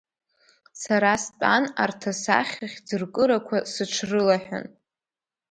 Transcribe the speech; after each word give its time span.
Сара 0.81 1.11
стәан 1.23 1.63
арҭ 1.83 2.01
асахьа 2.11 2.65
хьӡыркырақәа 2.71 3.57
сыҽрылаҳәан. 3.71 4.65